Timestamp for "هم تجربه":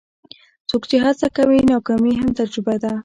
2.21-2.75